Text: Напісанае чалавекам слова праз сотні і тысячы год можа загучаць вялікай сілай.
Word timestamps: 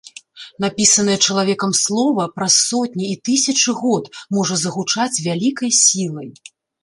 Напісанае 0.63 1.17
чалавекам 1.27 1.71
слова 1.79 2.25
праз 2.37 2.53
сотні 2.69 3.05
і 3.11 3.19
тысячы 3.29 3.77
год 3.83 4.03
можа 4.37 4.55
загучаць 4.65 5.13
вялікай 5.29 5.71
сілай. 5.81 6.29